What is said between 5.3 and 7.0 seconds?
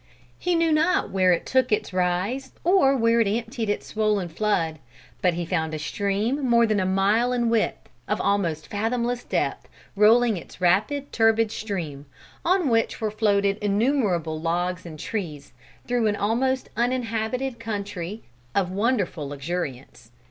he found a stream more than a